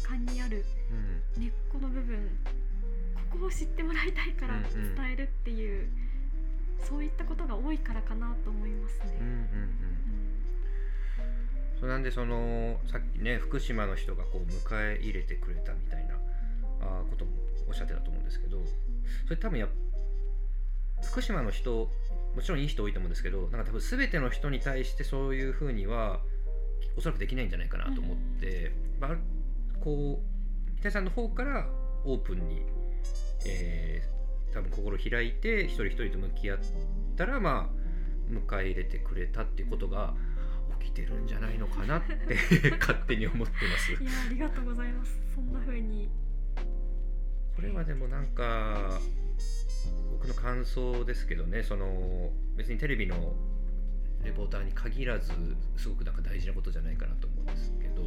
[0.08, 0.64] 根幹にある
[1.36, 1.42] うん。
[1.42, 2.30] 根っこの部分
[3.14, 4.94] ここを知ってもらいたいからうんうん。
[4.94, 5.88] 伝えるっていう、
[6.82, 9.16] そういったことが多いからかなと思いますね。
[9.20, 9.94] うんうんうん。
[11.80, 16.14] そうなんでそのさっきね福島の人がこう迎え入れてくれたみたいな
[16.80, 17.32] あーことも
[17.68, 18.62] おっしゃってたと思うんですけど
[19.24, 19.68] それ多分やっ
[21.02, 21.90] 福島の人
[22.34, 26.20] もちろんいい人多いと思うんですけどなんか多分全ての人に対してそういうふうには
[26.96, 29.10] おそらくできないんじゃないかなと思って、まあ、
[29.82, 31.68] こう北井さんの方から
[32.04, 32.62] オープンに、
[33.46, 34.14] えー
[34.54, 36.58] 多分心開いて一人一人と向き合っ
[37.16, 40.14] たらまあ迎え入れてくれたっていうことが
[40.80, 42.14] 起きてるんじゃないのかなって
[42.78, 43.92] 勝手に思ってます。
[44.00, 45.20] いやありがとうございます。
[45.34, 46.08] そんな風に
[47.56, 49.00] これはでもなんか
[50.12, 53.34] 僕の感想ですけどねその別にテレビの
[54.22, 55.32] レポーターに限らず
[55.76, 58.02] すごくなんか大事なことじゃないかなと思うんですけど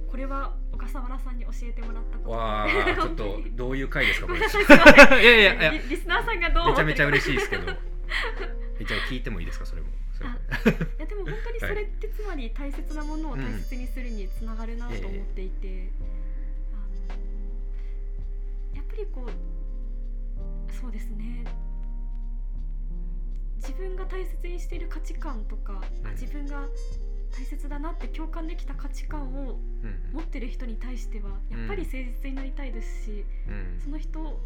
[0.00, 2.30] これは小笠原さんに教えてもらったこと。
[2.30, 4.38] わあちょっとどういう回ですかこれ。
[5.22, 5.70] いやいやいや。
[5.72, 7.72] リリスナーさんがどうめちゃめちゃ嬉しいですけど。
[8.78, 9.88] えじゃあ聞いてもいいですかそれも。
[10.12, 10.36] それも。
[10.98, 11.00] い。
[11.00, 15.88] やでも本当にそれってつまり大切なものを大切にするにつながるなと思っていて、
[16.74, 21.44] あのやっぱりこうそうですね。
[23.56, 26.10] 自分が大切にしている価値観とか、あうん。
[26.12, 26.66] 自分が
[27.32, 34.38] 大切だなって共感できた価値観をうん持ってる人に対してはやっぱり誠実になりたいですし、うんその人の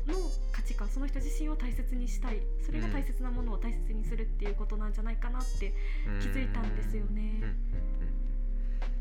[0.53, 2.40] 価値観その人自身を大切にしたい。
[2.64, 5.75] それが大切なものを大切にするっていうことなんじゃないかなって
[6.07, 6.20] うん。
[6.20, 7.42] 気づいたんですよね。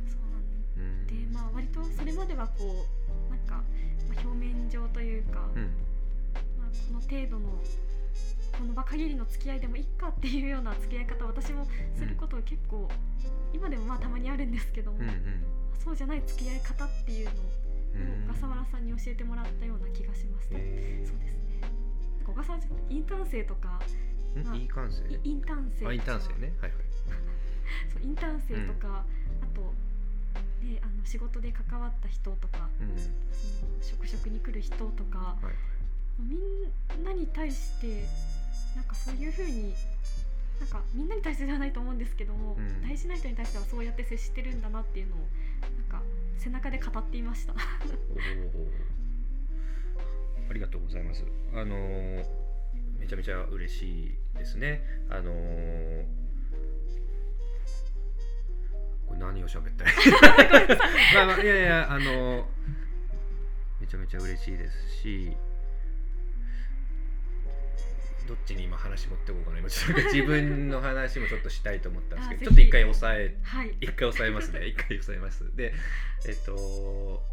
[0.08, 2.86] そうなでまあ割とそれまではこ
[3.28, 3.64] うなんか、
[4.10, 5.64] まあ、表面上というか、うん。
[6.58, 7.62] まあ、この程度の
[8.58, 12.90] この場限りの付き合いでもいいかっていうような付き合い方私もすることを結構、
[13.54, 15.44] 今でもまあたまにあるんですけども、うんうん。
[15.84, 17.34] そうじゃない付き合い方っていうのを
[17.96, 18.28] うん。
[18.28, 20.58] 小笠原さんに教えてもらったような気がしました。
[20.58, 21.08] へー。
[21.08, 21.62] そうですね。
[22.26, 23.80] 小笠原さんインターン生とか
[24.44, 26.54] まあんいい感性イインターン生インターン生ね。
[26.60, 26.80] はいはい。
[27.94, 29.06] そうインターン生とか、
[29.42, 29.74] あと、
[30.66, 32.98] ね、あの仕事で関わった人とかうん。
[32.98, 33.10] そ
[33.66, 35.76] の職職に来る人とか、はい
[36.20, 38.06] みんなに対して
[38.76, 39.74] なんかそういうふうに
[40.60, 45.26] なんかみんなに対してではないと思うんですけども、うん大事な人に対してはそうやって接してるんだなっていうのをな
[46.00, 46.02] んか
[46.38, 47.54] 背中で語っていました
[50.50, 51.24] ありがとうございます。
[51.54, 52.26] あのー
[53.00, 54.82] めちゃめちゃ嬉しいですね。
[55.10, 56.06] あのー
[59.08, 59.92] これ何を喋ったら
[61.16, 62.46] まあまあいやいやあのー
[63.82, 65.36] めちゃめちゃ嬉しいですし。
[68.28, 69.60] どっちに今話持ってこうかな。
[69.60, 73.78] 今ちょっと 自分の話もちょっとしたいと思ったんですけどちょっと一回抑えはい。
[73.82, 74.66] 一回抑えますね。
[74.68, 75.56] 一回抑えます。
[75.56, 75.74] で
[76.28, 77.24] えっと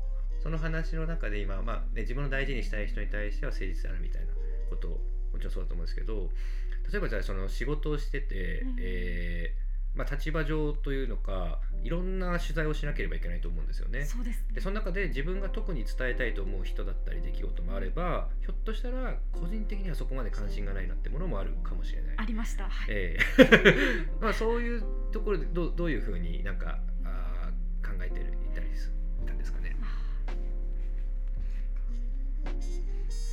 [0.42, 4.32] その話の中で今、まあね、自分の大事にしたい人に対しては誠実であるみたいな
[4.70, 5.00] ことを
[5.32, 6.32] もちろんそうだと思うんですけど
[6.90, 8.76] 例えばじゃあその仕事をしてて、うん。
[8.80, 14.04] えーまあ、立場上というのかいろんな取材をしなければいけないと思うんですよね。
[14.04, 22.14] そうですでその中で自分が特に伝えたいと思う人だったり出来事もあればひょっとしたら個人的にはそこまで関心がないなってものもあるかもしれない。
[22.16, 22.64] ありました。
[22.64, 24.06] はい、ええ。
[24.20, 28.88] まあそういうところでどうどういうふうになんかあー考えてるいたりし
[29.26, 29.76] たんですかね。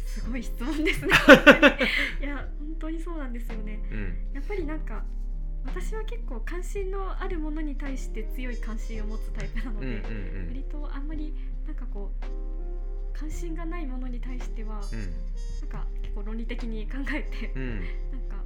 [0.05, 1.13] すごい質問ですね。
[2.19, 3.79] いや本当にそうなんですよね。
[3.89, 4.17] うん。
[4.33, 5.05] やっぱりなんか
[5.65, 9.99] 私は結構関心のあるものに対して強い関心を持つタイプなので、うんうんう
[10.45, 10.47] ん。
[10.47, 11.33] 割とあんまり
[11.67, 12.25] なんかこう
[13.17, 14.99] 関心がないものに対しては、うん。
[15.61, 17.79] なんか結構論理的に考えて、うん。
[17.79, 17.83] なん
[18.29, 18.43] か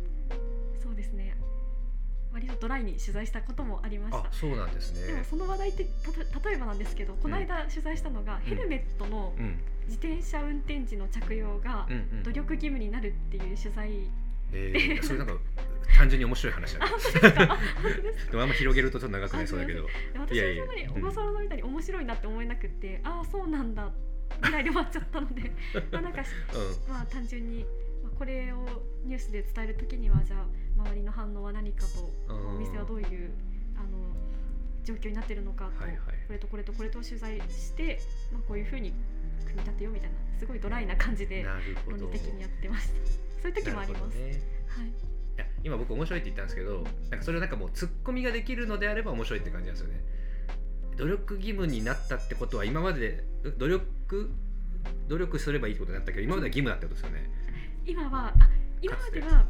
[0.82, 1.36] そうですね。
[2.34, 4.18] 割とドライに取材したこともありました。
[4.18, 5.26] あそうなんですでもね。
[5.30, 9.60] その話題ってたと例えばなんですけどこの間取材したのが、ヘルメットのうん。
[9.86, 13.92] 自転車運転時の着用がうんうん努力義務になるっていう取材、
[14.54, 15.34] えー、それなんか
[15.98, 16.92] 単純に面白い話だあね。
[16.92, 17.92] 本
[18.26, 19.88] 当でもあんま広げるとちょっと長くなりそうだけど。
[20.16, 23.92] 私はそんなにうん小笠原さんみたいに面白いなって思えなくって、ああそうなんだ
[24.42, 25.52] ぐらいで終わっちゃったので
[25.92, 27.66] まあなんかしうんまあ単純に、
[28.04, 28.66] まあ、これを
[29.06, 30.46] ニュースで伝える時にはじゃあ
[30.78, 33.32] 周りの反応は何かとうんお店はどういう
[33.76, 34.16] あの
[34.84, 38.00] 状況になってるのかと、はいはいこれとこれとこれと取材して、
[38.32, 38.94] まあ、こういうふうに
[39.46, 41.46] 組み立てようみたいなすごいドライな感じで。
[41.86, 42.94] 論理的にやってました
[43.42, 50.02] そういう時もあります、ねはいいや今僕面白いって言ったんですけどなんかそれをなんかもうツッコミができるのであれば面白いって感じなんですよね。
[50.98, 54.30] 努力義務になったってことは今までう努力
[55.08, 57.30] 努力すればいいってことになったけど今までは義務だってことですよね、
[57.86, 58.50] 今はあ
[58.82, 59.46] 今まではうん。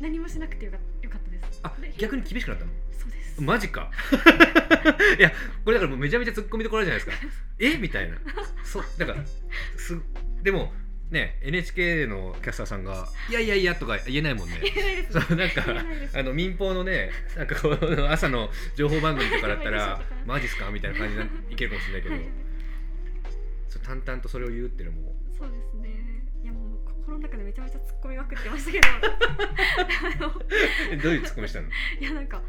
[0.00, 1.60] 何もしなくてよかったです。
[1.62, 2.70] あで逆に厳しくなったの？
[2.92, 3.42] そうです。
[3.42, 3.90] マジか。
[5.18, 5.32] いや
[5.64, 7.26] これだからもうめちゃめちゃツッコミどころあるじゃないですか。
[7.58, 7.76] え？
[7.76, 8.16] みたいな。
[8.64, 9.24] そうだから
[9.76, 10.00] す
[10.42, 10.72] でも
[11.10, 14.56] ね NHK のキャスターさんが「いやいやいや」とか言えないもんね。
[15.10, 15.64] そうなんか
[16.14, 22.24] あの民放のねなんかこの朝の情報番組とかだったらはい「マジっすか?」みたいな感じでいけるかもしれないけど、はい
[23.84, 25.14] 淡々とそれを言うっていうのも。
[25.38, 25.90] そうですね。
[26.42, 28.80] いやもう心の中でめちゃめちゃ突っ込みまくってましたけ
[30.18, 31.02] ど。
[31.02, 31.68] どういうツッコミしたの？
[32.00, 32.42] いやなんか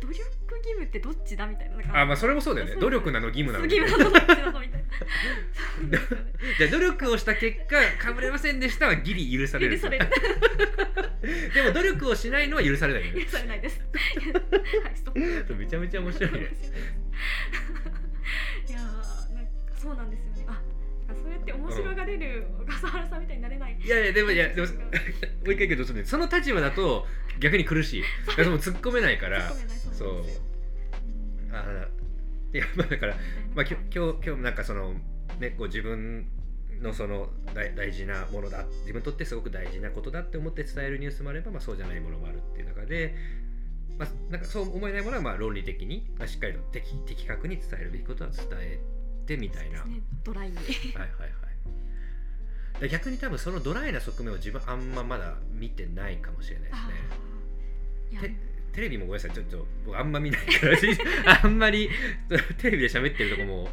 [0.00, 0.18] 努力
[0.58, 1.76] 義務ってどっちだみたいな。
[1.76, 2.72] なんかあまあそれもそうだよね。
[2.72, 2.80] そう。
[2.82, 3.64] 努力なの義務なの。
[3.64, 4.88] 義務なのどっちなのみたいな。
[6.58, 9.76] じゃあ努力をした結果かぶれませんでしたはギリ許される。
[9.76, 10.08] 許される。
[11.54, 13.24] でも努力をしないのは許されないよね。
[13.24, 13.80] 許されないです。
[13.80, 13.90] はい
[14.94, 15.54] ストップ。
[15.54, 16.38] めちゃめちゃ面白いね。
[18.68, 20.44] いやーなんかそうなんですよね。
[20.48, 24.76] あそうやって面白がれる小笠原さんみたいになれない、いやいやでもいやでももう
[25.52, 27.06] 一回言うけどその立場だと
[27.40, 28.02] 逆に苦しい。
[28.26, 29.52] だからその突っ込めないから
[29.92, 30.24] そう
[31.52, 31.88] あ
[32.52, 33.16] いや まあだから、
[33.54, 34.94] まあ、きょ今日今日なんかその
[35.38, 36.26] ねこう自分
[36.80, 43.14] のその大大事なものだ自分にとってすごく大事なことだって思って伝えるニュースもあれば、まあ、そうじゃないものもあるっていう中で、
[43.98, 48.80] まあ、なんかそう思えないものはまあ論理的に、まあ、しっかりと的的確に伝えるべきことは伝え
[49.26, 49.84] てみたいな。
[49.84, 50.00] ね。
[50.24, 50.56] ドライに。
[50.56, 51.38] はいはいはい
[52.80, 56.76] で逆に多分そのドライな側面を自分あんままだ見てないかもしれないで
[58.18, 58.36] すね。
[58.72, 60.78] テレビもごめんなさいちょっと僕あんま見ないから。
[61.42, 61.90] あんまり
[62.58, 63.68] テレビで喋ってるとこも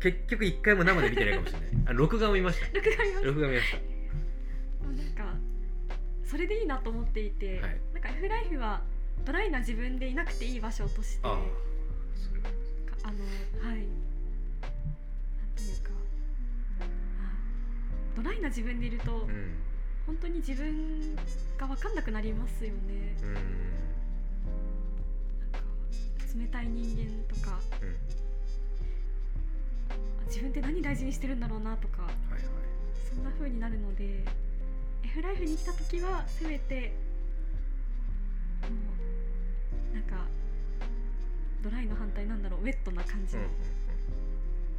[0.00, 1.70] 結局一回も生で見てないかもしれない。
[1.86, 2.66] あ録画を見ました。
[2.74, 3.26] 録画見ました。
[3.26, 3.76] 録画見ました。
[5.18, 5.36] なんか
[6.24, 7.80] それでいいなと思っていて、はい。
[7.92, 8.82] なんか F ライフは
[9.24, 11.42] ドライな自分でいなくていい場所としてあのは
[13.76, 13.86] い
[18.22, 19.54] ドライな自分でいると、うん。
[20.06, 21.14] 本当に自分
[21.58, 23.16] が分かんなくなりますよね。
[23.22, 23.34] うん。
[23.34, 23.42] なん
[25.52, 25.60] か
[26.34, 27.96] 冷たい人間とかうん
[30.26, 32.42] 自分って何大事にしてるんだろうなとかはいはい
[33.08, 34.24] そんな風になるので
[35.04, 36.92] F ライフに来た時はせめて
[38.62, 38.68] も
[39.92, 40.26] うなんか
[41.62, 43.48] ドライの反対なんだろうウェットな感じのうん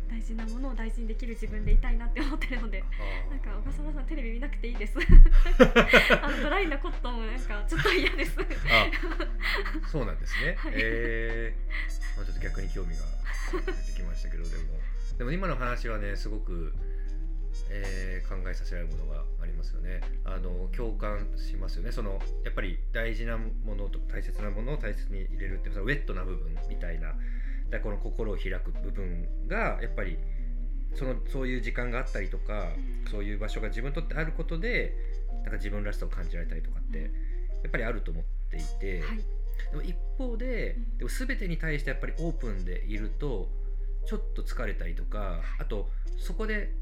[0.09, 4.97] 大事なものを大事にできる自分でいたいなって思ってるのであなんか小笠原さんテレビ見なくていいです。
[6.21, 8.35] あのドライなコットンもなんかちょっと嫌です。
[8.39, 10.73] あそうなんですね、 はい。
[10.75, 13.03] えーまあ、ちょっと逆に興味が
[13.65, 14.79] 出てきましたけどでも。
[15.17, 16.73] でも今の話はねすごく、
[17.69, 20.01] えー考えさせられるものがありますよね。
[20.23, 21.91] あの共感しますよね。
[21.91, 27.19] そのやっぱり大事なものと大切なものを大切に入れるってそのウェットな部分みたいなだか
[27.77, 30.17] らこの心を開く部分がやっぱり
[30.95, 32.69] そのそういう時間があったりとか
[33.11, 34.93] そういう場所が自分にとってあることで
[35.43, 37.07] なんか自分らしさを感じられたりとかってや
[37.67, 39.17] っぱりあると思っていて、はい。
[39.71, 40.97] でも一方でうん。
[40.97, 43.49] でも全てに対してやっぱりオープンでいると
[44.05, 46.73] ちょっと疲れたりとかあとそこで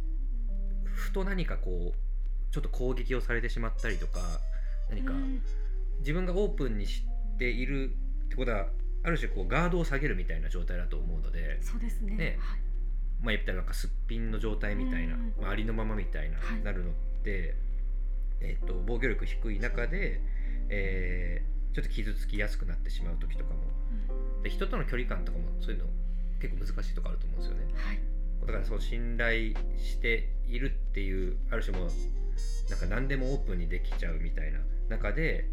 [0.86, 4.20] ふと何かこうちょっと攻撃をされてしまったりとか
[4.90, 5.42] 何かうん。
[6.00, 7.04] 自分がオープンにし
[7.38, 7.92] ている
[8.26, 8.68] ってことは
[9.08, 12.16] ある種こうガードを下げるみたいな状態だと思うので、そうですね。
[12.16, 12.38] ね。
[12.40, 12.60] はい。
[13.22, 16.62] まあ、言ったらなんかすっぴんの状態みたいな、うんまあ、ありのままみたいな、はい。
[16.62, 16.94] なるのっ
[17.24, 17.56] て、
[18.42, 20.22] えっと防御力低い中で、
[20.70, 23.60] えーちょっと傷つきやすくなってしまう時とかも
[24.42, 25.86] で人との距離感とかもそういうの
[26.42, 27.66] 結構難しいとこあると思うんですよね。
[27.76, 28.00] はい。
[28.48, 31.90] だからその信頼しているっていうある種もう
[32.72, 35.46] なんか何でもオープンにできちゃうみたいな中で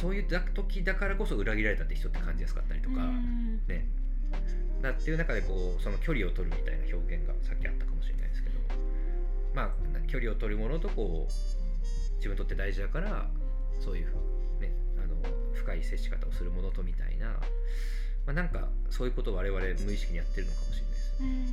[0.00, 3.62] そういう時だからこそ裏切られたって人って感じやすかったりとか、うん。
[3.66, 3.86] ね。
[4.84, 8.56] だっていう中でこうその距離を取るみたいな表現がさっきあったかもしれないですけど
[9.54, 9.70] まあ
[10.06, 11.32] 距離を取るものとこう
[12.16, 13.26] 自分にとって大事だから
[13.80, 14.06] そういう
[14.60, 15.16] ねあの
[15.54, 17.38] 深い接し方をするものとみたいな、ま
[18.28, 21.14] あ、なんかそういうことを我々無意識にやってるのかもしれないです。
[21.20, 21.46] うん。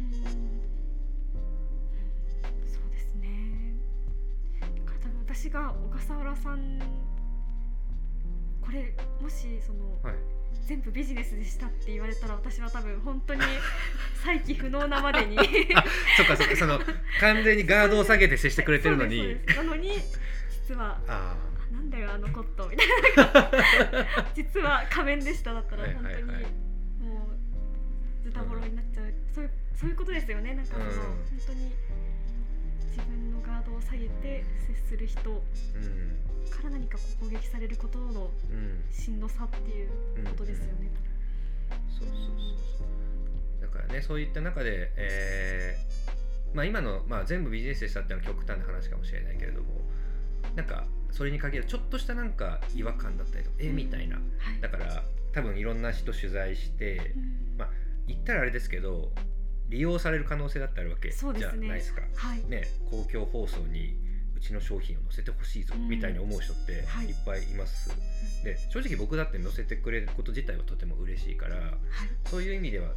[2.68, 3.76] そうですね。
[4.60, 6.80] だから多分私が小笠原さん
[8.62, 10.16] これもしそのはい。
[10.68, 13.42] 全部ビジネスでしたって言われたら私は多分本当に
[14.24, 15.36] 再起不能なまでに。
[16.16, 16.80] そっかそっかその
[17.20, 19.38] 完全にガードを下げて接してくれてるのに。
[19.48, 20.00] なのに
[20.68, 24.26] 実はああなんだよあのコットンみたいな。
[24.34, 25.94] 実は仮面でしただったらはい。
[25.94, 26.26] 本当に
[27.10, 27.28] も
[28.22, 30.54] うズタボロになっちゃう、そういうそういうことですよね。
[30.54, 30.92] なんかその、うん。
[30.92, 31.72] 本当に
[32.90, 39.90] 自分のガードを下げて接する人うんから何かこう攻撃されることのうんしんどさっていう
[40.26, 40.92] ことですよね。
[41.98, 42.28] そうそうそう
[42.78, 43.62] そう。
[43.62, 49.68] だからねそういった中で、えーまあ、今の、まあ、全部ビジネスでしたっていうのは極端な話かもしれないけれども
[50.56, 54.16] なんかそれに限るちょっとしたなんか違和感だったりとか、えみたいな。
[54.16, 54.22] は
[54.58, 54.62] い。
[54.62, 57.58] だから多分いろんな人取材してうん。
[57.58, 57.70] まあ
[58.08, 59.12] 言ったらあれですけど
[59.72, 62.02] 利用される可能性だってあるわけじゃないですか。
[62.16, 62.44] はい。
[62.50, 63.96] ね、公共放送に
[64.36, 65.88] うちの商品を載せてほしいぞうん。
[65.88, 66.80] みたいに思う人ってい。
[66.82, 67.90] っはいぱいいます、
[68.44, 71.74] で正直僕だって載せてくれること自体はとても嬉しいからはい。
[72.26, 72.90] そういう意味では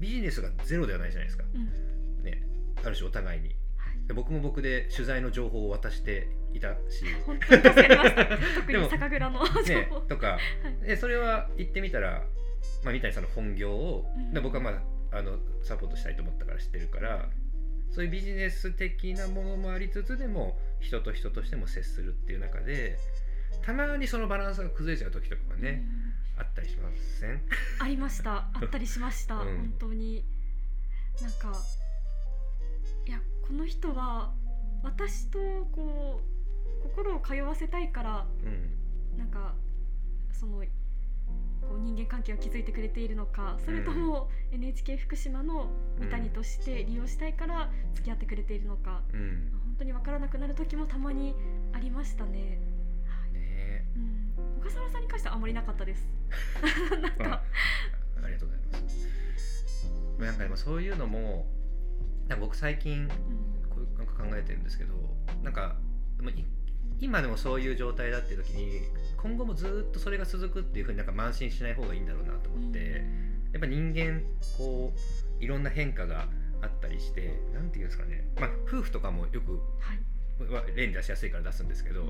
[0.00, 2.24] ビジネスがゼロではないじゃないですか、うん。
[2.24, 2.42] ね、
[2.84, 3.48] ある種お互いに。
[3.76, 4.08] はい。
[4.08, 8.24] で僕も僕で取材の情報を渡していたし、 本当に助かりました
[8.56, 10.38] 特でもに酒蔵の情ね報、とか
[10.82, 12.24] でそれは言ってみたら、
[12.82, 14.32] まあ、三谷さんの本業を、うん。
[14.34, 14.82] で僕は、まあ、
[15.16, 17.28] あのサポートしたいと思ったから知ってるから
[17.90, 22.98] そういうビジネス的なものもありつつでも人と人としても接するっていう中で
[23.64, 25.82] たまにそのバランスが崩れちゃう時とかがね、
[26.38, 27.40] あったりしませんうん？
[27.80, 28.48] ありました。
[28.52, 29.56] あったりしました、うん。
[29.56, 30.24] 本当に。
[31.22, 31.58] なんか
[33.06, 34.32] いやこの人は
[34.82, 35.38] 私と
[35.72, 36.20] こ
[36.80, 39.18] う心を通わせたいからうん。
[39.18, 39.54] なんか
[40.32, 40.62] その
[41.68, 49.50] こう人間関係を築いてくれているのかそれとも NHK 福島の三谷として利用したいから付き合ってくれているのか、うん。
[49.52, 51.34] 本当に分からなくなる時もたまに
[51.72, 52.58] ありましたね。
[53.06, 53.32] はい。
[53.32, 53.84] ね。
[53.96, 56.08] うん、小笠原さんに関してはあまりなかったです。
[56.90, 57.42] なんまあか、
[58.22, 59.90] ありがとうございます。
[60.18, 61.46] まあなんかでもそういうのも
[62.28, 63.56] なんか僕最近うん。
[63.68, 64.94] こういうなんか考えてるんですけど
[65.42, 65.76] なんか
[66.16, 66.44] でもい
[67.00, 68.80] 今でもそういう状態だっていう時に
[69.16, 73.02] 今後もずっとそれが続くっていうふうになんか慢心しない方がいいんだろうなと思って、
[73.52, 74.22] やっぱ人間
[74.56, 74.92] こ
[75.40, 76.26] ういろんな変化が
[76.62, 78.28] あったりしてなんていうんですかね。
[78.40, 82.04] まあ夫婦とかもよくはい、は例に出しやすいから出すんですけど、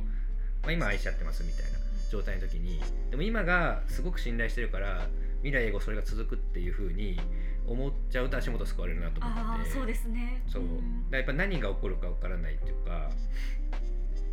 [0.63, 1.79] まあ、今愛し合ってますみたいな
[2.11, 5.07] 状態の時にでも今がすごく信頼してるから
[5.43, 7.21] 未来永劫それが続くっていう風に
[7.67, 10.43] 思っちゃうと足元救われるなと思ってそうですね。
[10.49, 10.63] そう。
[10.63, 10.75] だか
[11.11, 13.11] らやっぱ何が起こるかわからないっていうか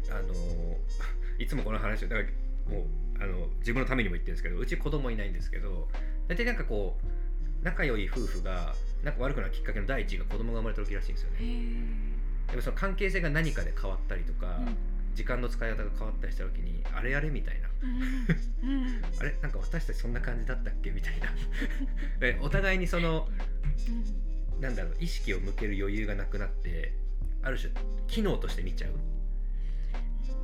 [0.10, 0.34] あの
[1.40, 5.88] いつもこの話をだからもうあの自分のためにも言ってるんですけどうち子供いないんですけど
[6.28, 11.50] 大体なんかこう仲良い夫婦がなんか悪くなるきっかけの第一が子供が生まれた時らしいんですよへね。
[12.50, 12.52] え。
[12.52, 14.76] でもその関係性が何かで変わったりとか、うん。
[15.16, 17.70] 時間の使い方が変わったりした時にあれあれみたいな。
[18.64, 18.70] うん。
[18.70, 19.02] うん。
[19.20, 21.34] あれなんか私たちそんな感じだったっけみたいな。
[22.20, 23.30] でお互いにその
[23.88, 24.62] うん。
[24.62, 26.94] なんだろう意識を向ける余裕がなくなって
[27.42, 27.72] ある種
[28.08, 28.92] 機能として見ちゃう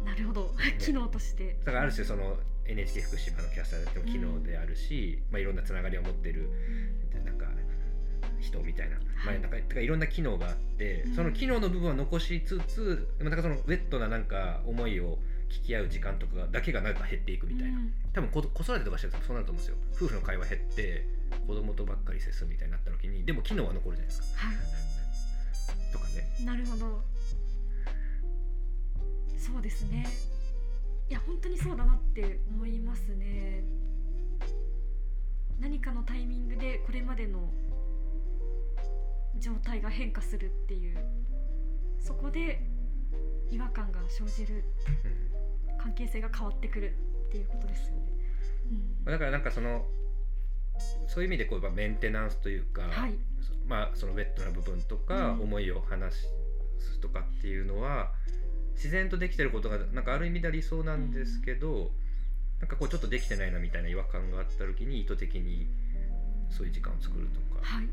[0.05, 0.55] なるほど。
[0.79, 1.57] 機能として。
[1.65, 6.49] だからある種その NHK 福島のキャスターでも機能であるし、まあ、いろんなつながりを持ってる
[7.25, 7.45] なんか
[8.39, 11.15] 人みたいな,、まあ、なんかてかいろんな機能があって、うん。
[11.15, 15.17] その機能の部分は残しつつなんかそのウェットななんか思いを
[15.49, 17.93] 聞き合う時間とかだけがなんか減っていくみたいな、うん。
[18.13, 19.75] 多分子子育てとかしてるとそうなると思うんですよ。
[19.95, 21.05] 夫婦の会話減って
[21.47, 24.45] 子供とばっかり接するみたいになった時にでも機能は残るじゃないですか。
[24.45, 24.53] は
[25.91, 26.29] とかね。
[26.39, 27.03] いなるほど
[29.39, 30.05] そうですね。
[31.09, 33.63] いや本当にそうだなって思いますね。
[35.59, 37.51] 何かのタイミングでこれまでの
[39.37, 40.97] 状態が変化するっていう。
[41.99, 42.61] そこで
[43.49, 44.63] 違和感が生じる。
[45.05, 45.29] うん
[45.79, 46.93] 関係性が変わってくる
[47.29, 48.01] っていうことですよね。
[48.69, 49.05] うん。
[49.05, 49.85] だからなんかその
[51.07, 53.13] そういう意味でこうメンテナンスというか、はい。
[53.41, 55.41] そまあそのウェットな部分とか、うん。
[55.43, 56.15] 思いを話
[56.77, 58.11] すとかっていうのは
[58.79, 61.91] 自然とできてることがなんかある意味では理想なんですけど、
[62.61, 65.67] なんかこうちょっとできてないなみたいな違和感があった時に意図的に
[66.49, 67.61] そういう時間を作るとか。
[67.61, 67.85] はい。
[67.85, 67.87] っ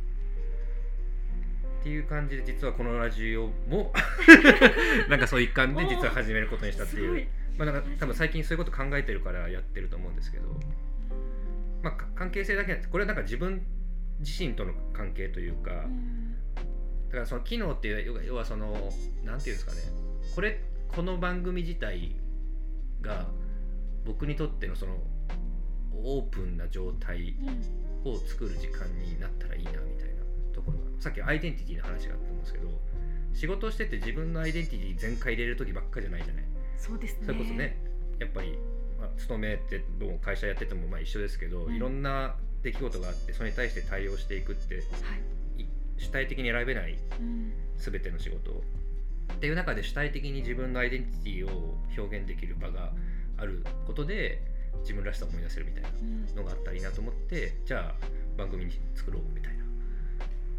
[1.82, 3.92] ていう感じで実はこのラジオも
[5.08, 7.22] なんかそういう一環で実は始めることにしたっていい。
[7.22, 7.26] う。
[7.58, 10.48] まあ、なんか多分最近そういうこと考えてるからやってると思うんですけど、
[11.82, 13.64] まあ、か関係性だけなくてこれはなんか自分
[14.20, 16.34] 自身との関係というか、うん。
[17.08, 18.92] だからその機能っていう要は要はその
[19.24, 19.78] なんていうんですかね。
[20.34, 20.60] これ
[20.94, 22.16] この番組自体
[23.02, 23.26] が
[24.04, 24.96] 僕にとってのその
[25.94, 30.22] オープンな状態うんを作る時間になったらいいなみたいな
[30.54, 32.68] ところがさっきアイデンティティの話があったんですけど
[33.34, 36.44] 仕事をしてて自分のアイデンティティ全開入れる時ばっかじゃないじゃない？
[36.78, 37.26] そうですね。
[37.26, 37.76] それこそね
[38.20, 38.56] やっぱり、
[39.00, 44.80] まあ、勤めてどう会社やっててもまあ一緒ですけど、うんいろんな出来事があってそれに対して対応していくっては
[45.58, 45.62] い。
[45.62, 45.66] い
[45.98, 48.62] 主体的に選べないうん全ての仕事を
[49.34, 52.92] っていう中で主体的に自分のアイデンティティを表現できる場が
[53.38, 54.40] あることで
[54.80, 58.06] 自分らしさを思い出せるみたいなうんのがあったらいいなと思ってじゃあ
[58.36, 59.64] 番組に作ろうみたいな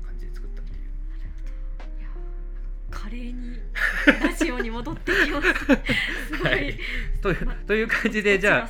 [0.06, 2.10] 感じで作ったっていういや
[2.90, 3.60] 華麗に
[4.22, 5.76] ラジオに戻ってきました。
[5.76, 6.52] すごい。
[6.52, 6.80] は い
[7.22, 8.70] というまという感じでじゃあ。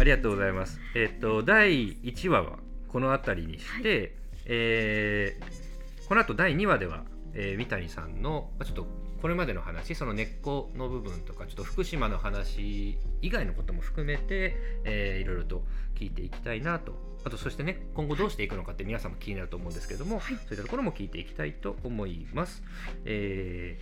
[0.00, 0.80] ありがとうございます。
[0.94, 2.58] えっと第1話は
[2.88, 4.14] この辺りにして、
[4.46, 5.60] えー
[6.08, 7.04] この後第2話では、
[7.34, 8.86] えー三谷さんのまあちょっと
[9.20, 15.62] これまでの話その根っこの部分とかちょっと福島の話以外のことも含めて、えーいろいろと
[15.94, 16.94] 聞いていきたいなと
[17.24, 22.62] あとそしてね今後どうしていくのかって皆さんも気になると思うんですけれども、はいそういったところも聞いていきたいと思います。
[23.04, 23.78] え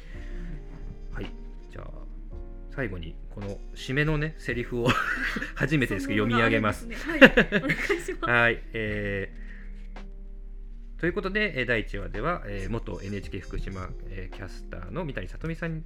[1.13, 1.31] ーはい
[1.71, 2.09] じゃあ
[2.75, 4.89] 最後にこの締めのねセリフを
[5.55, 6.89] 初めてですけど読み上げます。
[6.89, 7.19] はい。
[7.19, 7.73] お願い
[8.05, 8.31] します。
[8.31, 9.48] はい、えー
[10.99, 15.85] ということで、えー第1話では、えー元 NHK 福島、えーキャスターの三谷さとみさん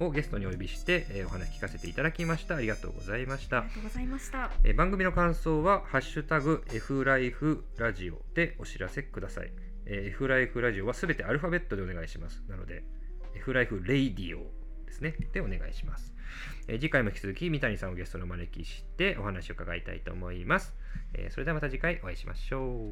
[0.00, 2.56] をゲストにお呼びして、えーお話聞かせていただきました。
[2.56, 3.68] ありがとうございましたあり。
[3.68, 4.50] がとうございました。
[4.64, 9.50] えー番組の感想は、ハッシュタグ F ライフラジオでお知らせください。
[9.86, 12.44] えー F ライフラジオはすべてアルファベットでお願いします。
[12.48, 12.84] なので、
[13.34, 14.44] F ライフレイディオ
[14.86, 15.16] ですね。
[15.32, 16.14] でお願いします。
[16.68, 20.72] えー次回も引き続き三谷さんをゲストにお招きしてお話を伺いたいと思います。
[21.14, 22.90] えーそれではまた次回お会いしましょう。